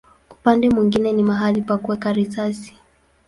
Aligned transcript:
Upande 0.31 0.69
mwingine 0.69 1.11
ni 1.13 1.23
mahali 1.23 1.61
pa 1.61 1.77
kuweka 1.77 2.13
risasi. 2.13 2.77